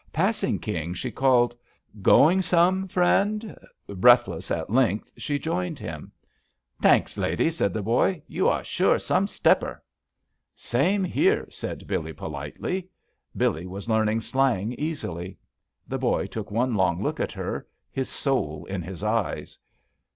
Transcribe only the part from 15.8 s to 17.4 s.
The boy took one long look at